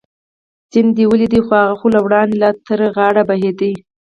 سیند 0.71 0.91
دې 0.97 1.05
ولید؟ 1.09 1.33
هو، 1.35 1.49
هغه 1.61 1.75
خو 1.79 1.87
له 1.95 1.99
وړاندې 2.05 2.35
لا 2.43 2.49
تر 2.67 2.79
غاړې 2.95 3.23
بهېده. 3.29 3.71